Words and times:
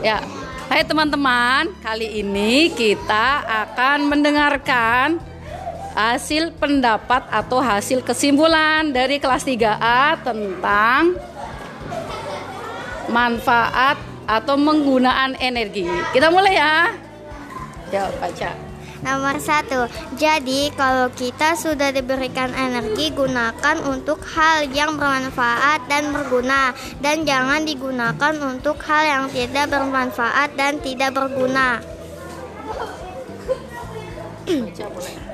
Ya, 0.00 0.24
hai 0.72 0.80
teman-teman, 0.80 1.76
kali 1.84 2.24
ini 2.24 2.72
kita 2.72 3.44
akan 3.44 4.08
mendengarkan 4.08 5.20
hasil 5.92 6.56
pendapat 6.56 7.28
atau 7.28 7.60
hasil 7.60 8.00
kesimpulan 8.00 8.88
dari 8.88 9.20
kelas 9.20 9.44
3A 9.44 10.24
tentang 10.24 11.20
manfaat 13.12 14.00
atau 14.24 14.56
penggunaan 14.56 15.36
energi. 15.36 15.84
Kita 16.16 16.32
mulai 16.32 16.56
ya. 16.56 16.76
Ya, 17.92 18.08
baca. 18.16 18.69
Nomor 19.00 19.40
satu, 19.40 19.88
jadi 20.20 20.68
kalau 20.76 21.08
kita 21.08 21.56
sudah 21.56 21.88
diberikan 21.88 22.52
energi, 22.52 23.08
gunakan 23.08 23.80
untuk 23.88 24.20
hal 24.36 24.68
yang 24.68 25.00
bermanfaat 25.00 25.88
dan 25.88 26.12
berguna, 26.12 26.76
dan 27.00 27.24
jangan 27.24 27.64
digunakan 27.64 28.34
untuk 28.44 28.76
hal 28.84 29.02
yang 29.08 29.24
tidak 29.32 29.72
bermanfaat 29.72 30.52
dan 30.52 30.84
tidak 30.84 31.16
berguna. 31.16 31.80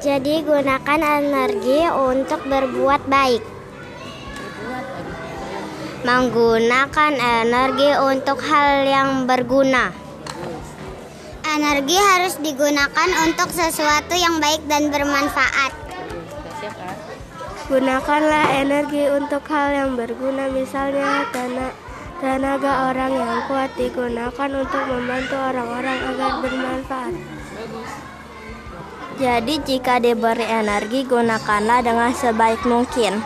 jadi 0.07 0.35
gunakan 0.47 1.01
energi 1.03 1.91
untuk 1.91 2.47
berbuat 2.47 3.03
baik. 3.11 3.43
Menggunakan 6.07 7.13
energi 7.19 7.91
untuk 7.99 8.39
hal 8.47 8.87
yang 8.87 9.27
berguna. 9.27 10.06
Energi 11.57 11.97
harus 11.97 12.37
digunakan 12.45 13.09
untuk 13.25 13.49
sesuatu 13.49 14.13
yang 14.13 14.37
baik 14.45 14.69
dan 14.69 14.93
bermanfaat. 14.93 15.73
Gunakanlah 17.73 18.61
energi 18.61 19.09
untuk 19.09 19.41
hal 19.49 19.73
yang 19.73 19.91
berguna, 19.97 20.53
misalnya 20.53 21.25
tenaga, 21.33 21.73
tenaga 22.21 22.93
orang 22.93 23.09
yang 23.09 23.41
kuat 23.49 23.73
digunakan 23.73 24.51
untuk 24.53 24.83
membantu 24.85 25.37
orang-orang 25.41 25.99
agar 26.13 26.33
bermanfaat. 26.45 27.15
Jadi 29.17 29.55
jika 29.65 29.97
diberi 29.97 30.45
energi, 30.45 31.09
gunakanlah 31.09 31.81
dengan 31.81 32.13
sebaik 32.13 32.61
mungkin. 32.69 33.17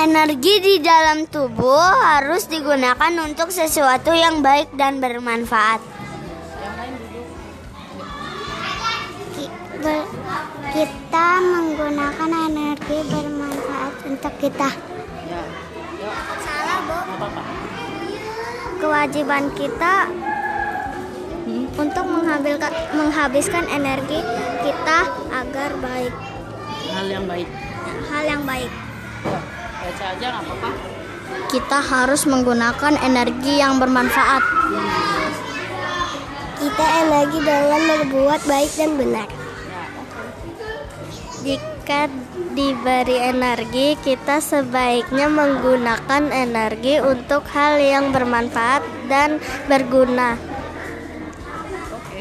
Energi 0.00 0.54
di 0.64 0.74
dalam 0.80 1.28
tubuh 1.28 1.80
harus 1.80 2.48
digunakan 2.48 3.12
untuk 3.24 3.52
sesuatu 3.52 4.12
yang 4.12 4.40
baik 4.40 4.72
dan 4.76 5.00
bermanfaat. 5.00 5.80
Kita 10.70 11.28
menggunakan 11.40 12.30
energi 12.52 12.98
bermanfaat 13.08 13.94
untuk 14.08 14.34
kita. 14.40 14.70
Salah, 16.44 16.78
Bu. 16.84 17.28
Kewajiban 18.80 19.44
kita 19.56 20.08
untuk 21.76 22.04
menghabiskan 22.92 23.64
energi 23.68 24.20
kita 24.64 24.98
agar 25.32 25.70
baik. 25.80 26.14
Hal 26.90 27.06
yang 27.08 27.24
baik 27.28 27.69
hal 28.10 28.22
yang 28.26 28.42
baik. 28.46 28.70
Baca 29.80 30.04
aja 30.12 30.26
nggak 30.30 30.44
apa-apa. 30.44 30.70
Kita 31.50 31.78
harus 31.78 32.22
menggunakan 32.26 32.94
energi 33.02 33.58
yang 33.58 33.78
bermanfaat. 33.78 34.42
Kita 36.60 36.86
energi 37.06 37.38
dalam 37.40 37.82
berbuat 37.88 38.40
baik 38.44 38.72
dan 38.76 38.90
benar. 39.00 39.28
Jika 41.40 42.12
diberi 42.52 43.16
energi, 43.16 43.96
kita 43.96 44.44
sebaiknya 44.44 45.32
menggunakan 45.32 46.28
energi 46.28 47.00
untuk 47.00 47.48
hal 47.50 47.80
yang 47.80 48.12
bermanfaat 48.12 48.84
dan 49.08 49.40
berguna. 49.66 50.36
Oke. 51.96 52.20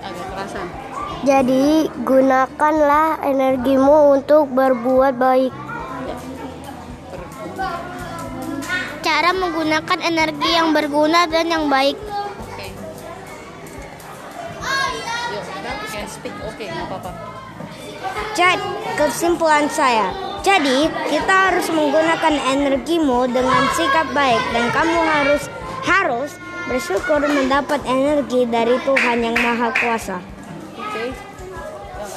Agak 0.00 0.26
kerasan. 0.32 0.87
Jadi, 1.26 1.90
gunakanlah 2.06 3.26
energimu 3.26 4.14
untuk 4.14 4.54
berbuat 4.54 5.18
baik. 5.18 5.50
Cara 9.02 9.30
menggunakan 9.34 9.98
energi 9.98 10.50
yang 10.54 10.70
berguna 10.70 11.26
dan 11.26 11.50
yang 11.50 11.66
baik. 11.66 11.98
Jadi, 18.38 18.68
kesimpulan 18.94 19.66
saya. 19.66 20.14
Jadi, 20.46 20.86
kita 21.10 21.50
harus 21.50 21.66
menggunakan 21.74 22.34
energimu 22.54 23.26
dengan 23.26 23.66
sikap 23.74 24.06
baik 24.14 24.38
dan 24.54 24.70
kamu 24.70 25.02
harus 25.02 25.42
harus 25.82 26.30
bersyukur 26.70 27.18
mendapat 27.26 27.82
energi 27.90 28.46
dari 28.46 28.78
Tuhan 28.86 29.18
yang 29.18 29.34
Maha 29.34 29.74
Kuasa 29.74 30.37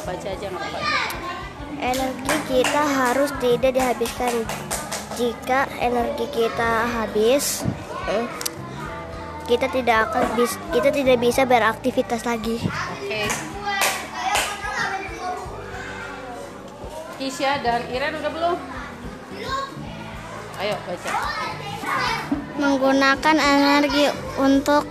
baca 0.01 0.27
aja 0.27 0.45
nggak 0.49 0.67
apa-apa. 0.67 0.79
Energi 1.81 2.37
kita 2.49 2.83
harus 2.83 3.31
tidak 3.39 3.71
dihabiskan. 3.73 4.33
Jika 5.19 5.67
energi 5.77 6.25
kita 6.33 6.71
habis 6.87 7.61
eh, 8.09 8.25
kita 9.45 9.67
tidak 9.69 10.09
akan 10.09 10.23
bis, 10.39 10.55
kita 10.71 10.89
tidak 10.89 11.17
bisa 11.19 11.43
beraktivitas 11.45 12.23
lagi. 12.25 12.57
Oke. 12.63 13.05
Okay. 13.05 13.27
Kisya 17.21 17.61
dan 17.61 17.85
Iren 17.93 18.17
udah 18.17 18.31
belum? 18.33 18.57
Ayo 20.57 20.75
baca. 20.85 21.11
Menggunakan 22.57 23.37
energi 23.37 24.05
untuk 24.41 24.85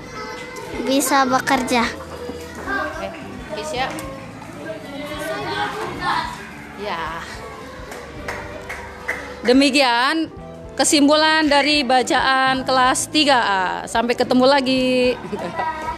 bisa 0.86 1.26
bekerja 1.26 1.99
okay. 3.60 3.84
Kisya 3.84 3.86
Ya. 6.80 7.20
Demikian 9.44 10.32
kesimpulan 10.80 11.44
dari 11.44 11.84
bacaan 11.84 12.64
kelas 12.64 13.12
3A. 13.12 13.84
Sampai 13.84 14.16
ketemu 14.16 14.48
lagi. 14.48 15.12